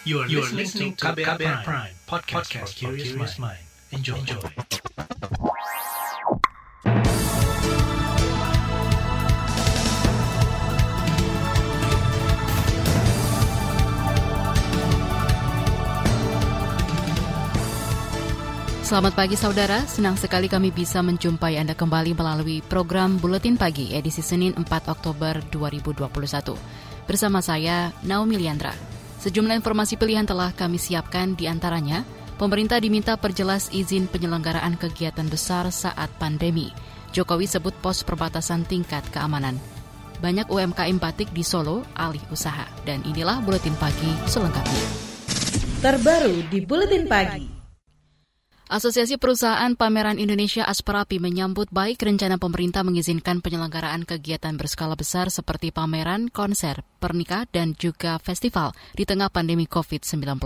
[0.00, 3.60] You are, you are listening to KBR, KBR Prime, Prime podcast, podcast for curious mind.
[3.92, 4.16] Enjoy.
[4.16, 4.40] Enjoy.
[18.80, 24.24] Selamat pagi saudara, senang sekali kami bisa menjumpai Anda kembali melalui program Buletin Pagi edisi
[24.24, 26.56] Senin 4 Oktober 2021.
[27.04, 28.89] Bersama saya, Naomi Liandra.
[29.20, 32.08] Sejumlah informasi pilihan telah kami siapkan di antaranya,
[32.40, 36.72] pemerintah diminta perjelas izin penyelenggaraan kegiatan besar saat pandemi.
[37.12, 39.60] Jokowi sebut pos perbatasan tingkat keamanan.
[40.24, 42.64] Banyak UMKM batik di Solo alih usaha.
[42.88, 44.84] Dan inilah Buletin Pagi selengkapnya.
[45.84, 47.59] Terbaru di Buletin Pagi.
[48.70, 55.74] Asosiasi Perusahaan Pameran Indonesia Asperapi menyambut baik rencana pemerintah mengizinkan penyelenggaraan kegiatan berskala besar seperti
[55.74, 60.38] pameran, konser, pernikah, dan juga festival di tengah pandemi COVID-19.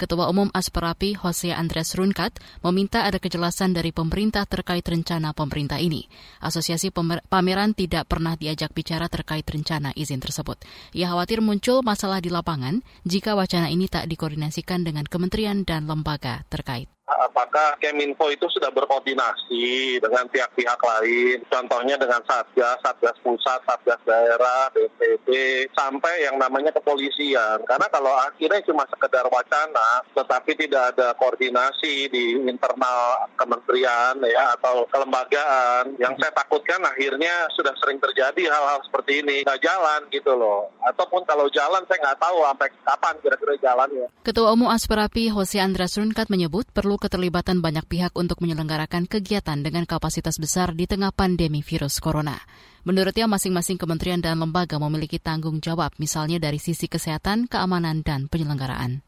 [0.00, 6.08] Ketua Umum Asperapi, Jose Andres Runkat, meminta ada kejelasan dari pemerintah terkait rencana pemerintah ini.
[6.40, 6.88] Asosiasi
[7.28, 10.56] Pameran tidak pernah diajak bicara terkait rencana izin tersebut.
[10.96, 16.48] Ia khawatir muncul masalah di lapangan jika wacana ini tak dikoordinasikan dengan kementerian dan lembaga
[16.48, 24.00] terkait apakah Keminfo itu sudah berkoordinasi dengan pihak-pihak lain, contohnya dengan Satgas, Satgas Pusat, Satgas
[24.04, 25.28] Daerah, BPD,
[25.72, 27.64] sampai yang namanya kepolisian.
[27.64, 34.84] Karena kalau akhirnya cuma sekedar wacana, tetapi tidak ada koordinasi di internal kementerian ya atau
[34.92, 40.68] kelembagaan, yang saya takutkan akhirnya sudah sering terjadi hal-hal seperti ini, nggak jalan gitu loh.
[40.84, 44.06] Ataupun kalau jalan saya nggak tahu sampai kapan kira-kira jalannya.
[44.26, 45.96] Ketua Umum Asperapi Jose Andras
[46.28, 51.96] menyebut perlu keterlibatan banyak pihak untuk menyelenggarakan kegiatan dengan kapasitas besar di tengah pandemi virus
[51.96, 52.36] corona.
[52.84, 59.07] Menurutnya masing-masing kementerian dan lembaga memiliki tanggung jawab misalnya dari sisi kesehatan, keamanan, dan penyelenggaraan.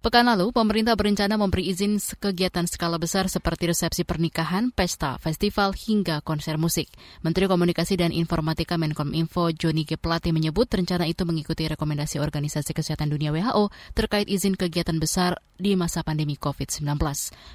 [0.00, 6.24] Pekan lalu, pemerintah berencana memberi izin kegiatan skala besar seperti resepsi pernikahan, pesta, festival, hingga
[6.24, 6.88] konser musik.
[7.20, 10.00] Menteri Komunikasi dan Informatika Menkominfo Joni G.
[10.00, 15.76] Plate menyebut rencana itu mengikuti rekomendasi Organisasi Kesehatan Dunia WHO terkait izin kegiatan besar di
[15.76, 16.96] masa pandemi COVID-19.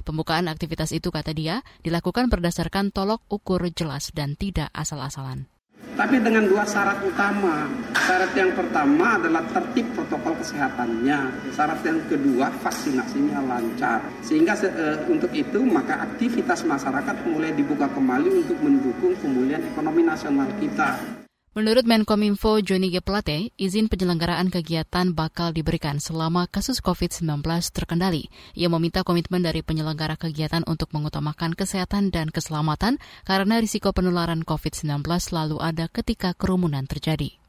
[0.05, 5.49] Pembukaan aktivitas itu, kata dia, dilakukan berdasarkan tolok ukur jelas dan tidak asal-asalan.
[5.95, 7.69] Tapi dengan dua syarat utama.
[8.05, 11.19] Syarat yang pertama adalah tertib protokol kesehatannya.
[11.55, 14.03] Syarat yang kedua vaksinasinya lancar.
[14.19, 20.51] Sehingga e, untuk itu maka aktivitas masyarakat mulai dibuka kembali untuk mendukung pemulihan ekonomi nasional
[20.59, 21.24] kita.
[21.55, 22.99] Menurut Menkominfo Joni G.
[22.99, 27.23] Plate, izin penyelenggaraan kegiatan bakal diberikan selama kasus COVID-19
[27.71, 28.27] terkendali.
[28.59, 34.99] Ia meminta komitmen dari penyelenggara kegiatan untuk mengutamakan kesehatan dan keselamatan karena risiko penularan COVID-19
[35.15, 37.39] selalu ada ketika kerumunan terjadi.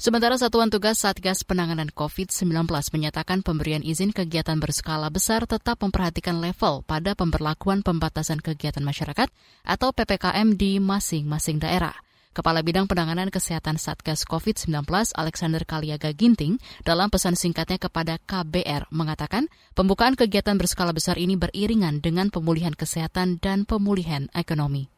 [0.00, 2.48] Sementara Satuan Tugas Satgas Penanganan COVID-19
[2.96, 9.28] menyatakan pemberian izin kegiatan berskala besar tetap memperhatikan level pada pemberlakuan pembatasan kegiatan masyarakat
[9.60, 11.92] atau PPKM di masing-masing daerah.
[12.32, 19.52] Kepala Bidang Penanganan Kesehatan Satgas COVID-19 Alexander Kaliaga Ginting dalam pesan singkatnya kepada KBR mengatakan
[19.76, 24.88] pembukaan kegiatan berskala besar ini beriringan dengan pemulihan kesehatan dan pemulihan ekonomi.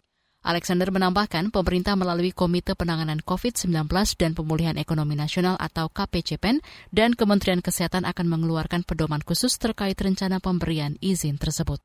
[0.46, 6.62] Alexander menambahkan pemerintah melalui Komite Penanganan COVID-19 dan Pemulihan Ekonomi Nasional atau KPCPEN
[6.94, 11.82] dan Kementerian Kesehatan akan mengeluarkan pedoman khusus terkait rencana pemberian izin tersebut.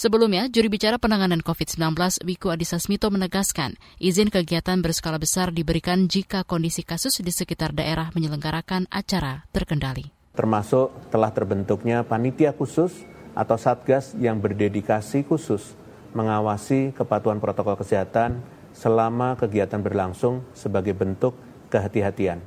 [0.00, 6.40] Sebelumnya, juri bicara penanganan COVID-19 Wiku Adhisa Smito menegaskan izin kegiatan berskala besar diberikan jika
[6.40, 10.08] kondisi kasus di sekitar daerah menyelenggarakan acara terkendali.
[10.32, 12.96] Termasuk telah terbentuknya panitia khusus
[13.36, 15.76] atau satgas yang berdedikasi khusus
[16.16, 18.40] mengawasi kepatuhan protokol kesehatan
[18.72, 21.36] selama kegiatan berlangsung sebagai bentuk
[21.68, 22.40] kehati-hatian.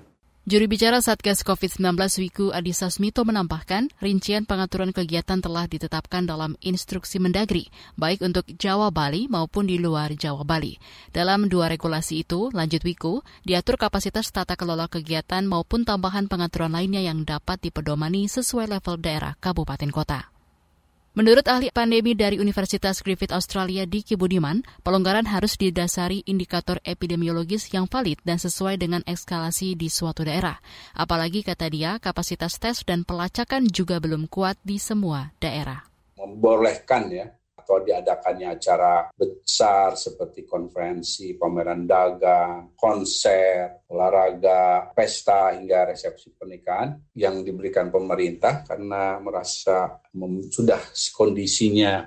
[0.44, 7.16] Juri bicara Satgas COVID-19 Wiku Adhisa Smito menambahkan, rincian pengaturan kegiatan telah ditetapkan dalam instruksi
[7.16, 10.76] Mendagri, baik untuk Jawa Bali maupun di luar Jawa Bali.
[11.16, 17.00] Dalam dua regulasi itu, lanjut Wiku, diatur kapasitas tata kelola kegiatan maupun tambahan pengaturan lainnya
[17.00, 20.33] yang dapat dipedomani sesuai level daerah kabupaten kota.
[21.14, 27.86] Menurut ahli pandemi dari Universitas Griffith Australia Diki Budiman, pelonggaran harus didasari indikator epidemiologis yang
[27.86, 30.58] valid dan sesuai dengan eskalasi di suatu daerah.
[30.98, 35.86] Apalagi kata dia, kapasitas tes dan pelacakan juga belum kuat di semua daerah.
[36.18, 37.30] Membolehkan ya
[37.64, 47.40] atau diadakannya acara besar seperti konferensi, pameran dagang, konser, olahraga, pesta hingga resepsi pernikahan yang
[47.40, 49.96] diberikan pemerintah karena merasa
[50.52, 52.04] sudah kondisinya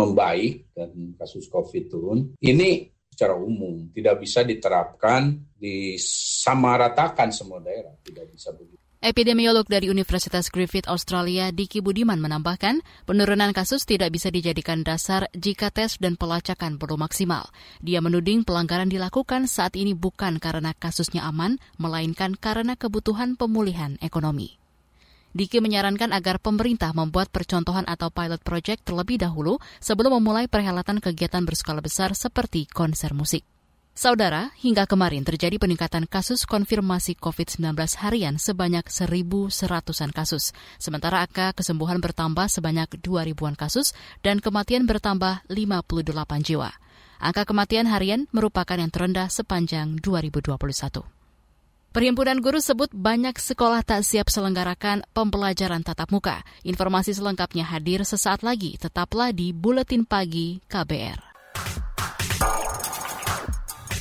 [0.00, 2.18] membaik dan kasus COVID turun.
[2.40, 8.87] Ini secara umum tidak bisa diterapkan disamaratakan semua daerah, tidak bisa begitu.
[8.98, 15.70] Epidemiolog dari Universitas Griffith Australia, Diki Budiman menambahkan, penurunan kasus tidak bisa dijadikan dasar jika
[15.70, 17.46] tes dan pelacakan belum maksimal.
[17.78, 24.58] Dia menuding pelanggaran dilakukan saat ini bukan karena kasusnya aman, melainkan karena kebutuhan pemulihan ekonomi.
[25.30, 31.46] Diki menyarankan agar pemerintah membuat percontohan atau pilot project terlebih dahulu sebelum memulai perhelatan kegiatan
[31.46, 33.46] berskala besar seperti konser musik.
[33.98, 40.54] Saudara, hingga kemarin terjadi peningkatan kasus konfirmasi COVID-19 harian sebanyak 1.100-an kasus.
[40.78, 46.14] Sementara angka kesembuhan bertambah sebanyak 2.000-an kasus dan kematian bertambah 58
[46.46, 46.70] jiwa.
[47.18, 50.54] Angka kematian harian merupakan yang terendah sepanjang 2021.
[51.90, 56.46] Perhimpunan Guru sebut banyak sekolah tak siap selenggarakan pembelajaran tatap muka.
[56.62, 61.27] Informasi selengkapnya hadir sesaat lagi, tetaplah di Buletin Pagi KBR.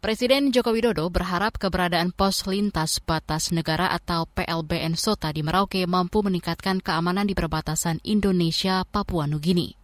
[0.00, 6.24] Presiden Joko Widodo berharap keberadaan pos lintas batas negara atau PLBN SOTA di Merauke mampu
[6.24, 9.76] meningkatkan keamanan di perbatasan Indonesia-Papua Nugini.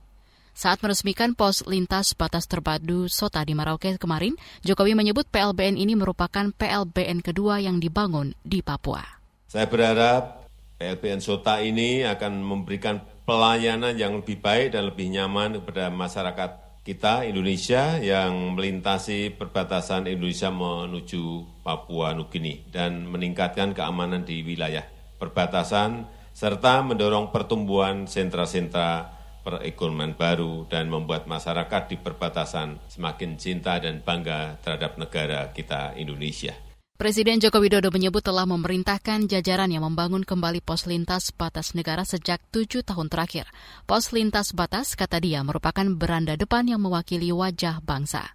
[0.56, 6.48] Saat meresmikan pos lintas batas terpadu SOTA di Merauke kemarin, Jokowi menyebut PLBN ini merupakan
[6.48, 9.04] PLBN kedua yang dibangun di Papua.
[9.44, 10.48] Saya berharap
[10.80, 17.26] PLBN SOTA ini akan memberikan pelayanan yang lebih baik dan lebih nyaman kepada masyarakat kita
[17.26, 24.86] Indonesia yang melintasi perbatasan Indonesia menuju Papua Nugini dan meningkatkan keamanan di wilayah
[25.18, 29.10] perbatasan serta mendorong pertumbuhan sentra-sentra
[29.42, 36.65] perekonomian baru dan membuat masyarakat di perbatasan semakin cinta dan bangga terhadap negara kita Indonesia.
[36.96, 42.40] Presiden Joko Widodo menyebut telah memerintahkan jajaran yang membangun kembali pos lintas batas negara sejak
[42.48, 43.52] tujuh tahun terakhir.
[43.84, 48.32] Pos lintas batas, kata dia, merupakan beranda depan yang mewakili wajah bangsa.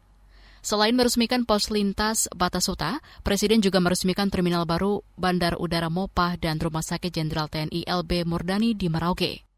[0.62, 6.62] Selain meresmikan pos lintas batas Suta, Presiden juga meresmikan terminal baru Bandar Udara Mopah dan
[6.62, 9.51] Rumah Sakit Jenderal TNI LB Murdani di Merauke.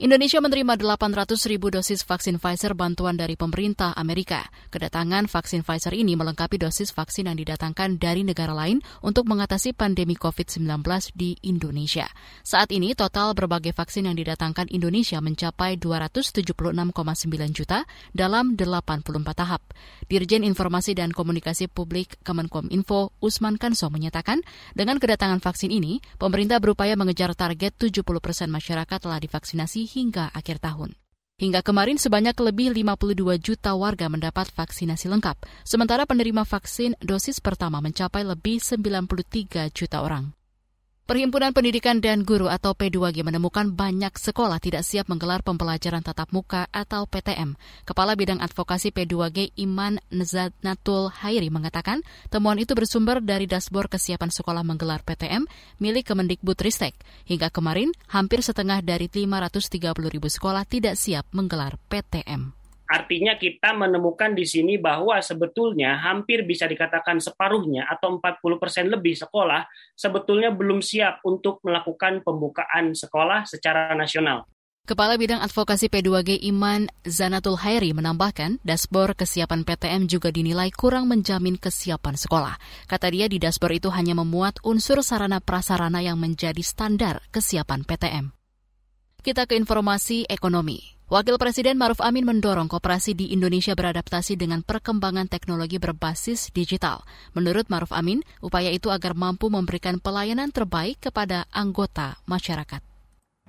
[0.00, 4.48] Indonesia menerima 800 ribu dosis vaksin Pfizer bantuan dari pemerintah Amerika.
[4.72, 10.16] Kedatangan vaksin Pfizer ini melengkapi dosis vaksin yang didatangkan dari negara lain untuk mengatasi pandemi
[10.16, 10.64] COVID-19
[11.12, 12.08] di Indonesia.
[12.40, 16.48] Saat ini total berbagai vaksin yang didatangkan Indonesia mencapai 276,9
[17.52, 17.84] juta
[18.16, 19.60] dalam 84 tahap.
[20.08, 24.40] Dirjen Informasi dan Komunikasi Publik Kemenkominfo Usman Kanso menyatakan,
[24.72, 30.64] dengan kedatangan vaksin ini, pemerintah berupaya mengejar target 70 persen masyarakat telah divaksinasi hingga akhir
[30.64, 30.96] tahun.
[31.42, 37.82] Hingga kemarin sebanyak lebih 52 juta warga mendapat vaksinasi lengkap, sementara penerima vaksin dosis pertama
[37.82, 40.41] mencapai lebih 93 juta orang.
[41.02, 46.70] Perhimpunan Pendidikan dan Guru atau P2G menemukan banyak sekolah tidak siap menggelar pembelajaran tatap muka
[46.70, 47.58] atau PTM.
[47.82, 54.62] Kepala Bidang Advokasi P2G Iman Nezanatul Hairi mengatakan temuan itu bersumber dari dashboard kesiapan sekolah
[54.62, 55.42] menggelar PTM
[55.82, 56.94] milik Kemendikbudristek.
[57.26, 62.61] Hingga kemarin, hampir setengah dari 530 ribu sekolah tidak siap menggelar PTM.
[62.92, 69.16] Artinya kita menemukan di sini bahwa sebetulnya hampir bisa dikatakan separuhnya atau 40% persen lebih
[69.16, 69.64] sekolah
[69.96, 74.44] sebetulnya belum siap untuk melakukan pembukaan sekolah secara nasional.
[74.82, 81.54] Kepala Bidang Advokasi P2G Iman Zanatul Hairi menambahkan, dashboard kesiapan PTM juga dinilai kurang menjamin
[81.54, 82.58] kesiapan sekolah.
[82.90, 88.41] Kata dia di dashboard itu hanya memuat unsur sarana prasarana yang menjadi standar kesiapan PTM.
[89.22, 90.82] Kita ke informasi ekonomi.
[91.06, 97.06] Wakil Presiden Maruf Amin mendorong kooperasi di Indonesia beradaptasi dengan perkembangan teknologi berbasis digital.
[97.30, 102.82] Menurut Maruf Amin, upaya itu agar mampu memberikan pelayanan terbaik kepada anggota masyarakat.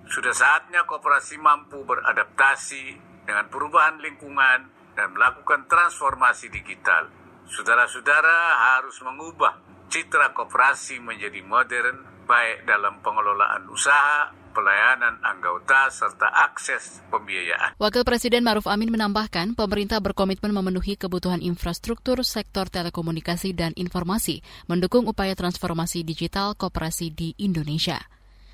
[0.06, 2.84] Sudah saatnya kooperasi mampu beradaptasi
[3.25, 7.10] dengan perubahan lingkungan dan melakukan transformasi digital.
[7.50, 9.58] Saudara-saudara harus mengubah
[9.89, 17.75] citra kooperasi menjadi modern baik dalam pengelolaan usaha, pelayanan anggota, serta akses pembiayaan.
[17.81, 25.10] Wakil Presiden Maruf Amin menambahkan, pemerintah berkomitmen memenuhi kebutuhan infrastruktur sektor telekomunikasi dan informasi, mendukung
[25.10, 28.00] upaya transformasi digital kooperasi di Indonesia.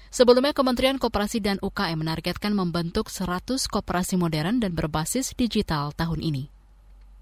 [0.10, 6.59] Sebelumnya, Kementerian Kooperasi dan UKM menargetkan membentuk 100 kooperasi modern dan berbasis digital tahun ini.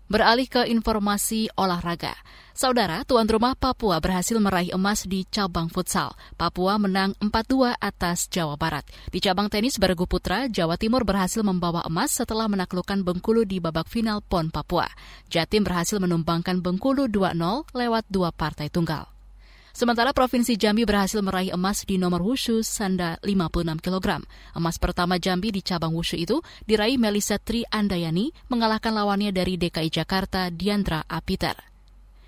[0.07, 2.15] Beralih ke informasi olahraga.
[2.55, 6.15] Saudara, tuan rumah Papua berhasil meraih emas di cabang futsal.
[6.39, 8.87] Papua menang 4-2 atas Jawa Barat.
[9.11, 13.91] Di cabang tenis bergu putra, Jawa Timur berhasil membawa emas setelah menaklukkan Bengkulu di babak
[13.91, 14.87] final PON Papua.
[15.27, 19.16] Jatim berhasil menumbangkan Bengkulu 2-0 lewat dua partai tunggal.
[19.77, 24.25] Sementara Provinsi Jambi berhasil meraih emas di nomor wushu sanda 56 kg.
[24.57, 29.93] Emas pertama Jambi di cabang wushu itu diraih Melisa Tri Andayani mengalahkan lawannya dari DKI
[29.93, 31.76] Jakarta Diandra Apiter.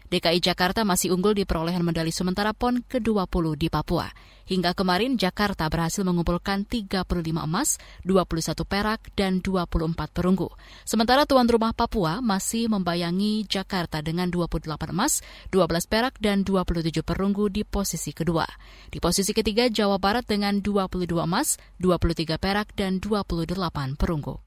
[0.10, 4.10] DKI Jakarta masih unggul di perolehan medali sementara PON ke-20 di Papua.
[4.50, 7.06] Hingga kemarin Jakarta berhasil mengumpulkan 35
[7.46, 10.50] emas, 21 perak, dan 24 perunggu.
[10.82, 15.22] Sementara tuan rumah Papua masih membayangi Jakarta dengan 28 emas,
[15.54, 18.50] 12 perak, dan 27 perunggu di posisi kedua.
[18.90, 24.42] Di posisi ketiga Jawa Barat dengan 22 emas, 23 perak, dan 28 perunggu.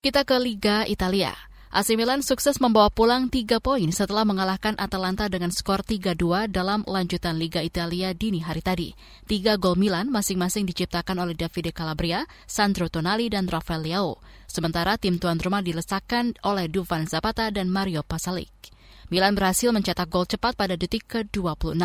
[0.00, 1.47] Kita ke Liga Italia.
[1.68, 7.36] AC Milan sukses membawa pulang tiga poin setelah mengalahkan Atalanta dengan skor 3-2 dalam lanjutan
[7.36, 8.96] Liga Italia dini hari tadi.
[9.28, 14.16] Tiga gol Milan masing-masing diciptakan oleh Davide Calabria, Sandro Tonali, dan Rafael Leao.
[14.48, 18.72] Sementara tim tuan rumah dilesakan oleh Dufan Zapata dan Mario Pasalic.
[19.12, 21.76] Milan berhasil mencetak gol cepat pada detik ke-26.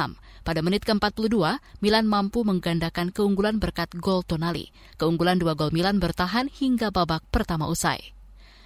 [0.47, 4.71] Pada menit ke-42, Milan mampu menggandakan keunggulan berkat gol Tonali.
[4.95, 8.15] Keunggulan dua gol Milan bertahan hingga babak pertama usai.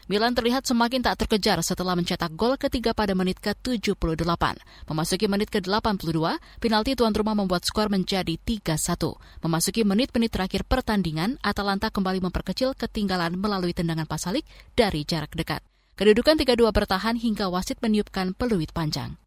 [0.08, 4.56] Milan terlihat semakin tak terkejar setelah mencetak gol ketiga pada menit ke-78.
[4.88, 6.16] Memasuki menit ke-82,
[6.64, 9.20] penalti tuan rumah membuat skor menjadi 3-1.
[9.44, 14.48] Memasuki menit-menit terakhir pertandingan, Atalanta kembali memperkecil ketinggalan melalui tendangan pasalik
[14.80, 15.60] dari jarak dekat.
[16.00, 19.20] Kedudukan 3-2 bertahan hingga wasit meniupkan peluit panjang.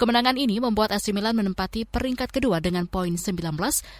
[0.00, 3.36] Kemenangan ini membuat AC Milan menempati peringkat kedua dengan poin 19,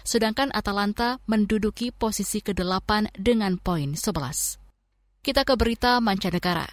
[0.01, 4.62] sedangkan Atalanta menduduki posisi ke-8 dengan poin 11.
[5.23, 6.67] Kita ke berita mancanegara.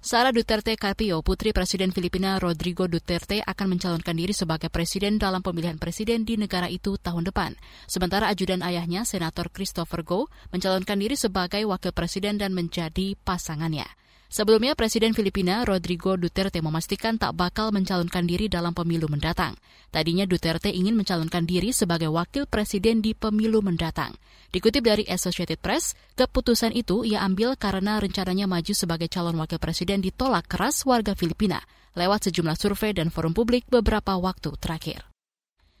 [0.00, 5.76] Sara Duterte Carpio, putri Presiden Filipina Rodrigo Duterte akan mencalonkan diri sebagai presiden dalam pemilihan
[5.76, 7.60] presiden di negara itu tahun depan.
[7.84, 13.84] Sementara ajudan ayahnya, Senator Christopher Go, mencalonkan diri sebagai wakil presiden dan menjadi pasangannya.
[14.30, 19.58] Sebelumnya, Presiden Filipina Rodrigo Duterte memastikan tak bakal mencalonkan diri dalam pemilu mendatang.
[19.90, 24.14] Tadinya Duterte ingin mencalonkan diri sebagai wakil presiden di pemilu mendatang.
[24.54, 29.98] Dikutip dari Associated Press, keputusan itu ia ambil karena rencananya maju sebagai calon wakil presiden
[29.98, 31.58] ditolak keras warga Filipina
[31.98, 35.10] lewat sejumlah survei dan forum publik beberapa waktu terakhir.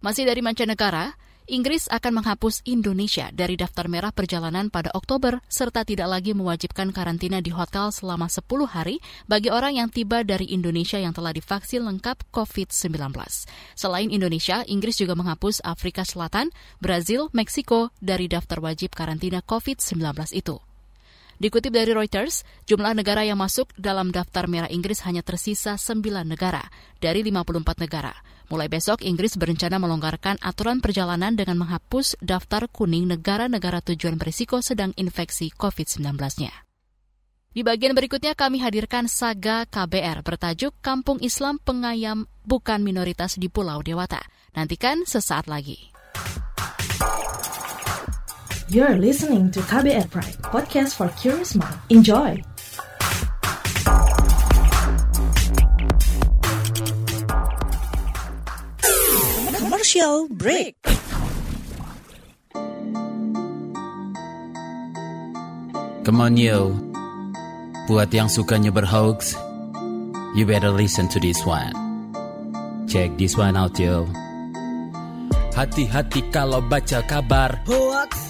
[0.02, 1.14] Masih dari mancanegara,
[1.50, 7.42] Inggris akan menghapus Indonesia dari daftar merah perjalanan pada Oktober serta tidak lagi mewajibkan karantina
[7.42, 12.22] di hotel selama 10 hari bagi orang yang tiba dari Indonesia yang telah divaksin lengkap
[12.30, 13.02] COVID-19.
[13.74, 19.98] Selain Indonesia, Inggris juga menghapus Afrika Selatan, Brazil, Meksiko dari daftar wajib karantina COVID-19
[20.38, 20.69] itu.
[21.40, 26.68] Dikutip dari Reuters, jumlah negara yang masuk dalam daftar merah Inggris hanya tersisa 9 negara
[27.00, 28.12] dari 54 negara.
[28.52, 34.92] Mulai besok, Inggris berencana melonggarkan aturan perjalanan dengan menghapus daftar kuning negara-negara tujuan berisiko sedang
[35.00, 36.52] infeksi COVID-19-nya.
[37.56, 43.80] Di bagian berikutnya kami hadirkan saga KBR bertajuk Kampung Islam Pengayam Bukan Minoritas di Pulau
[43.80, 44.20] Dewata.
[44.52, 45.88] Nantikan sesaat lagi.
[48.70, 51.74] You're listening to KBR Pride, podcast for curious mind.
[51.90, 52.38] Enjoy!
[59.58, 60.78] Commercial break.
[66.06, 66.70] Come on yo,
[67.90, 69.34] buat yang sukanya berhoax,
[70.38, 71.74] you better listen to this one.
[72.86, 74.06] Check this one out yo.
[75.58, 78.29] Hati-hati kalau baca kabar Hoax.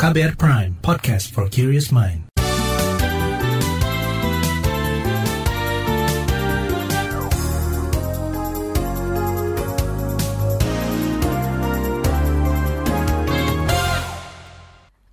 [0.00, 2.24] KBR Prime, podcast for curious mind.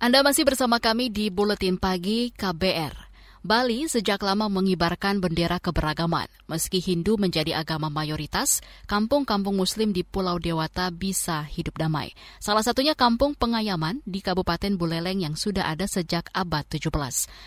[0.00, 3.07] Anda masih bersama kami di Buletin Pagi KBR.
[3.46, 6.26] Bali sejak lama mengibarkan bendera keberagaman.
[6.50, 8.58] Meski Hindu menjadi agama mayoritas,
[8.90, 12.10] kampung-kampung Muslim di Pulau Dewata bisa hidup damai.
[12.42, 16.90] Salah satunya Kampung Pengayaman di Kabupaten Buleleng yang sudah ada sejak abad 17.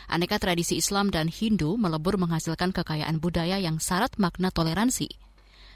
[0.07, 5.11] Aneka tradisi Islam dan Hindu melebur menghasilkan kekayaan budaya yang syarat makna toleransi.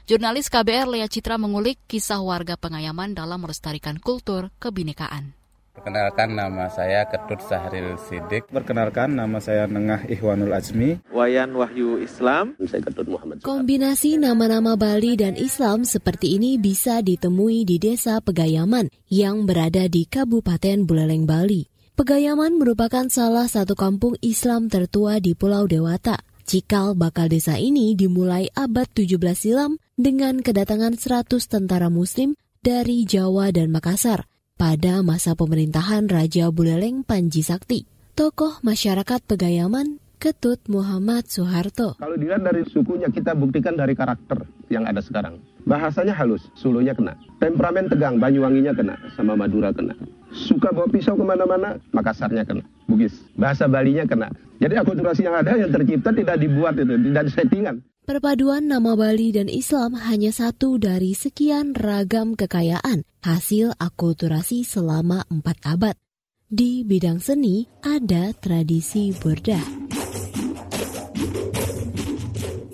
[0.06, 5.45] Jurnalis KBR Lea Citra mengulik kisah warga Pengayaman dalam melestarikan kultur kebinekaan.
[5.76, 8.48] Perkenalkan nama saya Ketut Sahril Sidik.
[8.48, 11.04] Perkenalkan nama saya Nengah Ikhwanul Azmi.
[11.12, 12.56] Wayan Wahyu Islam.
[12.64, 13.44] Saya Ketut Muhammad.
[13.44, 20.08] Kombinasi nama-nama Bali dan Islam seperti ini bisa ditemui di Desa Pegayaman yang berada di
[20.08, 21.68] Kabupaten Buleleng, Bali.
[21.92, 26.16] Pegayaman merupakan salah satu kampung Islam tertua di Pulau Dewata.
[26.48, 32.32] Cikal bakal desa ini dimulai abad 17 silam dengan kedatangan 100 tentara muslim
[32.64, 34.24] dari Jawa dan Makassar
[34.56, 37.84] pada masa pemerintahan Raja Buleleng Panji Sakti.
[38.16, 42.00] Tokoh masyarakat Pegayaman Ketut Muhammad Soeharto.
[42.00, 45.44] Kalau dilihat dari sukunya kita buktikan dari karakter yang ada sekarang.
[45.68, 47.20] Bahasanya halus, Sulunya kena.
[47.36, 49.92] Temperamen tegang, Banyuwanginya kena, sama Madura kena.
[50.32, 52.64] Suka bawa pisau ke mana-mana, Makassarnya kena.
[52.88, 54.32] Bugis, bahasa Balinya kena.
[54.56, 57.84] Jadi akulturasi yang ada yang tercipta tidak dibuat itu, tidak settingan.
[58.06, 65.58] Perpaduan nama Bali dan Islam hanya satu dari sekian ragam kekayaan hasil akulturasi selama empat
[65.66, 65.98] abad.
[66.46, 69.90] Di bidang seni ada tradisi burdah.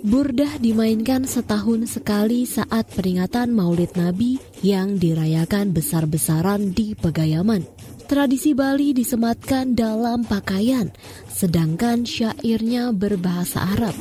[0.05, 7.65] Burdah dimainkan setahun sekali saat peringatan Maulid Nabi yang dirayakan besar-besaran di Pegayaman.
[8.05, 10.93] Tradisi Bali disematkan dalam pakaian,
[11.25, 13.97] sedangkan syairnya berbahasa Arab.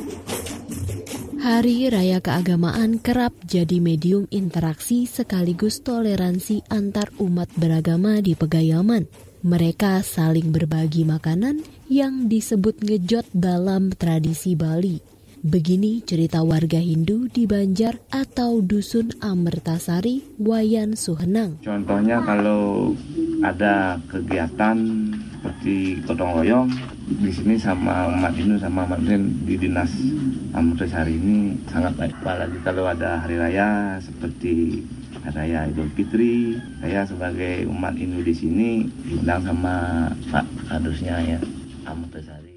[1.42, 9.10] Hari Raya Keagamaan kerap jadi medium interaksi sekaligus toleransi antar umat beragama di Pegayaman.
[9.42, 15.02] Mereka saling berbagi makanan yang disebut ngejot dalam tradisi Bali.
[15.42, 21.58] Begini cerita warga Hindu di Banjar atau Dusun Amertasari, Wayan Suhenang.
[21.66, 22.94] Contohnya kalau
[23.42, 24.78] ada kegiatan
[25.42, 26.70] seperti gotong royong
[27.08, 29.90] di sini sama umat Hindu sama umat di dinas
[30.52, 32.14] Amertasari ini sangat baik.
[32.20, 34.84] Apalagi kalau ada hari raya seperti
[35.32, 38.70] raya Idul Fitri, saya sebagai umat Hindu di sini
[39.08, 41.38] diundang sama Pak Kadusnya ya
[41.88, 42.52] Amertasari.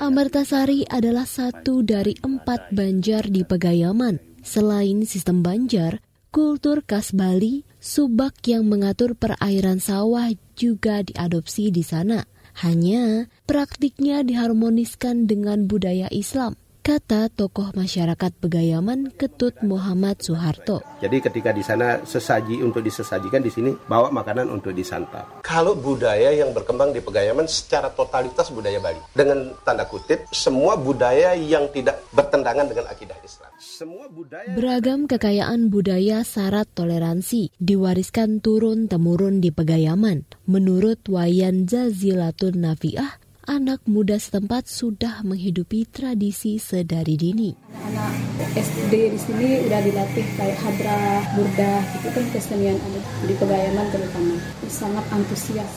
[0.00, 4.16] Amertasari adalah satu dari empat banjar di Pegayaman.
[4.40, 6.00] Selain sistem banjar,
[6.32, 12.31] kultur khas Bali, subak yang mengatur perairan sawah juga diadopsi di sana.
[12.60, 20.82] Hanya praktiknya diharmoniskan dengan budaya Islam kata tokoh masyarakat Pegayaman Ketut Muhammad Soeharto.
[20.98, 25.46] Jadi ketika di sana sesaji untuk disesajikan di sini bawa makanan untuk disantap.
[25.46, 31.38] Kalau budaya yang berkembang di Pegayaman secara totalitas budaya Bali dengan tanda kutip semua budaya
[31.38, 33.54] yang tidak bertentangan dengan akidah Islam.
[33.62, 40.26] Semua budaya Beragam kekayaan budaya syarat toleransi diwariskan turun temurun di Pegayaman.
[40.50, 47.50] Menurut Wayan Zazilatun Nafiah, anak muda setempat sudah menghidupi tradisi sedari dini.
[47.82, 48.14] Anak
[48.54, 54.36] SD di sini udah dilatih kayak hadrah, burdah, itu kan kesenian ada di Pegayaman terutama.
[54.70, 55.72] Sangat antusias.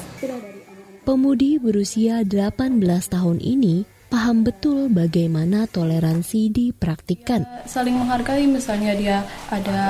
[1.05, 2.81] Pemudi berusia 18
[3.13, 7.45] tahun ini paham betul bagaimana toleransi dipraktikkan.
[7.65, 9.17] Saling menghargai misalnya dia
[9.49, 9.81] ada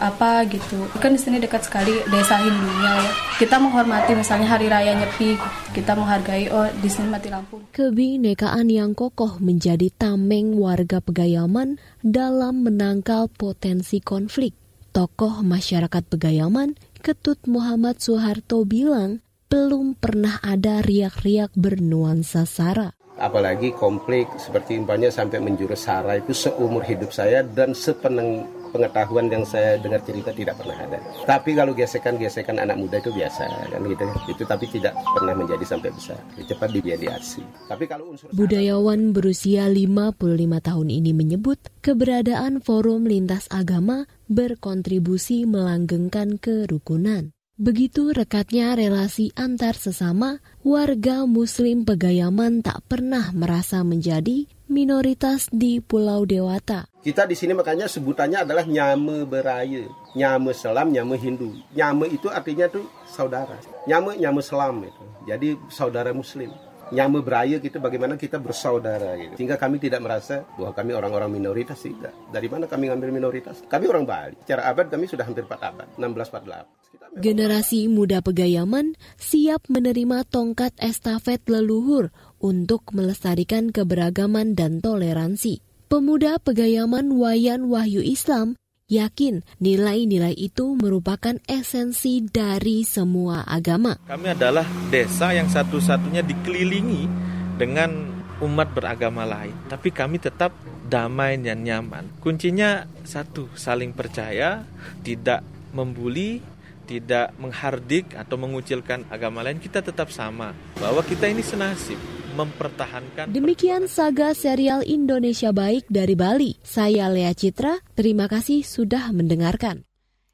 [0.00, 0.88] apa gitu.
[0.98, 3.12] Kan di sini dekat sekali desa Hindunya ya.
[3.38, 5.36] Kita menghormati misalnya hari raya Nyepi,
[5.74, 7.60] kita menghargai oh di sini mati lampu.
[7.74, 14.54] Kebinekaan yang kokoh menjadi tameng warga Pegayaman dalam menangkal potensi konflik.
[14.94, 24.26] Tokoh masyarakat Pegayaman, Ketut Muhammad Soeharto bilang, belum pernah ada riak-riak bernuansa sara apalagi konflik
[24.38, 30.02] seperti umpamanya sampai menjurus sara itu seumur hidup saya dan sepeneng pengetahuan yang saya dengar
[30.02, 30.98] cerita tidak pernah ada.
[31.22, 34.04] Tapi kalau gesekan-gesekan anak muda itu biasa kan gitu.
[34.34, 36.18] Itu tapi tidak pernah menjadi sampai besar.
[36.42, 37.46] Cepat dimediasi.
[37.70, 40.18] Tapi kalau unsur Budayawan berusia 55
[40.58, 47.33] tahun ini menyebut keberadaan forum lintas agama berkontribusi melanggengkan kerukunan.
[47.54, 56.26] Begitu rekatnya relasi antar sesama, warga Muslim Pegayaman tak pernah merasa menjadi minoritas di Pulau
[56.26, 56.90] Dewata.
[56.98, 59.86] Kita di sini makanya sebutannya adalah nyame beraya,
[60.18, 61.54] nyame selam, nyame Hindu.
[61.78, 63.54] Nyame itu artinya tuh saudara.
[63.86, 65.04] Nyame nyame selam itu.
[65.30, 66.50] Jadi saudara Muslim.
[66.92, 69.38] Nyamu beraya gitu bagaimana kita bersaudara gitu.
[69.40, 72.12] Sehingga kami tidak merasa bahwa kami orang-orang minoritas tidak.
[72.28, 73.62] Dari mana kami ngambil minoritas?
[73.64, 74.36] Kami orang Bali.
[74.44, 76.84] Secara abad kami sudah hampir 4 abad, 1648.
[77.14, 82.10] Generasi muda Pegayaman siap menerima tongkat estafet leluhur
[82.42, 85.62] untuk melestarikan keberagaman dan toleransi.
[85.86, 88.58] Pemuda Pegayaman Wayan Wahyu Islam
[88.94, 93.98] yakin nilai-nilai itu merupakan esensi dari semua agama.
[94.06, 97.10] Kami adalah desa yang satu-satunya dikelilingi
[97.58, 100.54] dengan umat beragama lain, tapi kami tetap
[100.86, 102.06] damai dan nyaman.
[102.22, 104.62] Kuncinya satu, saling percaya,
[105.02, 105.42] tidak
[105.74, 106.42] membuli,
[106.84, 110.52] tidak menghardik atau mengucilkan agama lain, kita tetap sama.
[110.76, 113.30] Bahwa kita ini senasib mempertahankan.
[113.30, 116.52] Demikian saga serial Indonesia Baik dari Bali.
[116.66, 119.86] Saya Lea Citra, terima kasih sudah mendengarkan.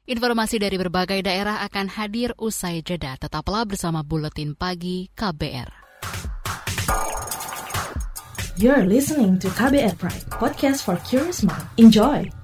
[0.09, 3.15] Informasi dari berbagai daerah akan hadir usai jeda.
[3.15, 5.69] Tetaplah bersama Buletin Pagi KBR.
[8.59, 11.65] You're listening to KBR Pride, podcast for curious mind.
[11.79, 12.40] Enjoy!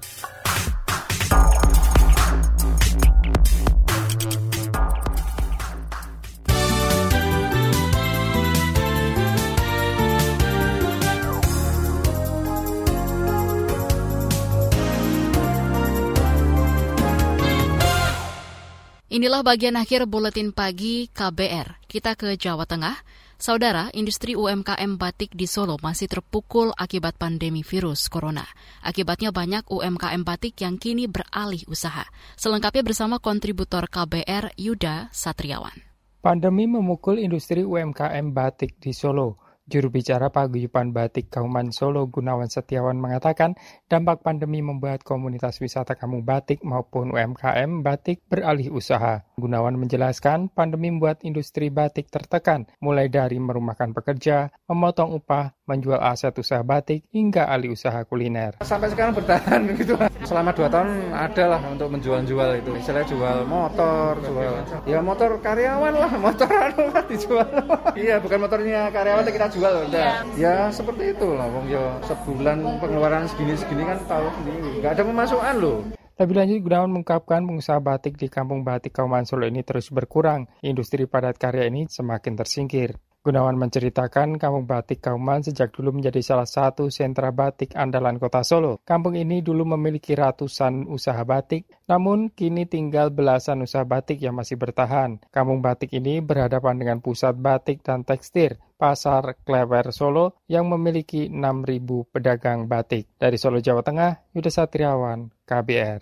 [19.18, 21.90] Inilah bagian akhir buletin pagi KBR.
[21.90, 22.94] Kita ke Jawa Tengah.
[23.34, 28.46] Saudara, industri UMKM batik di Solo masih terpukul akibat pandemi virus corona.
[28.78, 32.06] Akibatnya banyak UMKM batik yang kini beralih usaha.
[32.38, 35.74] Selengkapnya bersama kontributor KBR Yuda Satriawan.
[36.22, 39.47] Pandemi memukul industri UMKM batik di Solo.
[39.68, 43.52] Juru bicara Paguyuban Batik Kauman Solo Gunawan Setiawan mengatakan
[43.84, 49.28] dampak pandemi membuat komunitas wisata kampung batik maupun UMKM batik beralih usaha.
[49.36, 56.32] Gunawan menjelaskan pandemi membuat industri batik tertekan mulai dari merumahkan pekerja, memotong upah, menjual aset
[56.40, 58.56] usaha batik hingga alih usaha kuliner.
[58.64, 60.00] Sampai sekarang bertahan gitu.
[60.24, 62.72] Selama dua tahun ada lah untuk menjual-jual itu.
[62.72, 67.44] Misalnya jual motor, jual ya motor karyawan lah, motor anu lah dijual.
[67.92, 70.10] iya, bukan motornya karyawan kita jual udah.
[70.38, 74.82] Ya seperti itu lah, wong yo sebulan pengeluaran segini-segini kan tahu sendiri.
[74.82, 75.78] Gak ada pemasukan loh.
[76.18, 80.50] Lebih lanjut, Gunawan mengungkapkan pengusaha batik di kampung batik Kauman Solo ini terus berkurang.
[80.66, 82.98] Industri padat karya ini semakin tersingkir.
[83.28, 88.80] Gunawan menceritakan kampung batik Kauman sejak dulu menjadi salah satu sentra batik andalan kota Solo.
[88.88, 94.56] Kampung ini dulu memiliki ratusan usaha batik, namun kini tinggal belasan usaha batik yang masih
[94.56, 95.20] bertahan.
[95.28, 102.08] Kampung batik ini berhadapan dengan pusat batik dan tekstil, Pasar Klewer Solo yang memiliki 6.000
[102.08, 103.12] pedagang batik.
[103.20, 106.00] Dari Solo, Jawa Tengah, Yuda Satriawan, KBR.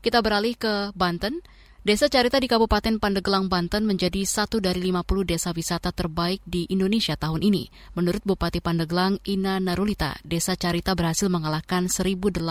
[0.00, 1.44] Kita beralih ke Banten.
[1.88, 7.16] Desa Carita di Kabupaten Pandeglang, Banten menjadi satu dari 50 desa wisata terbaik di Indonesia
[7.16, 7.72] tahun ini.
[7.96, 12.44] Menurut Bupati Pandeglang, Ina Narulita, Desa Carita berhasil mengalahkan 1.800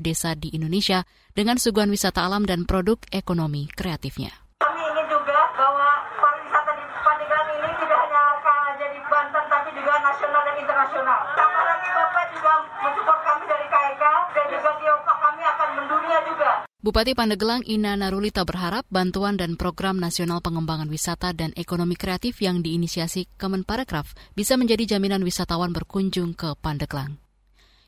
[0.00, 1.04] desa di Indonesia
[1.36, 4.32] dengan suguhan wisata alam dan produk ekonomi kreatifnya.
[4.64, 9.92] Kami ingin juga bahwa pariwisata di Pandeglang ini tidak hanya aja di Banten, tapi juga
[10.00, 11.20] nasional dan internasional.
[11.36, 16.69] Tambah lagi Bapak juga mensupport kami dari KEK dan juga Geopark kami akan mendunia juga.
[16.80, 22.64] Bupati Pandeglang Ina Narulita berharap bantuan dan program nasional pengembangan wisata dan ekonomi kreatif yang
[22.64, 27.20] diinisiasi Kemenparekraf bisa menjadi jaminan wisatawan berkunjung ke Pandeglang.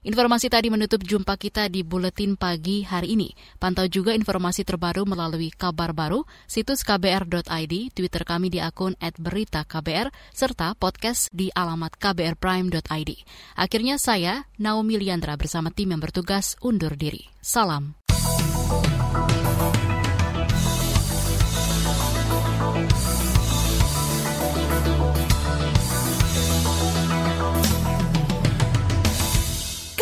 [0.05, 3.33] Informasi tadi menutup jumpa kita di Buletin Pagi hari ini.
[3.57, 10.77] Pantau juga informasi terbaru melalui kabar baru, situs kbr.id, Twitter kami di akun @beritaKBR, serta
[10.77, 13.11] podcast di alamat kbrprime.id.
[13.57, 17.25] Akhirnya saya, Naomi Liandra bersama tim yang bertugas undur diri.
[17.41, 17.97] Salam.